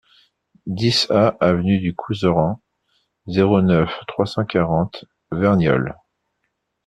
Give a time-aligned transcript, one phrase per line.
[0.65, 2.59] dix A avenue du Couserans,
[3.27, 5.95] zéro neuf, trois cent quarante, Verniolle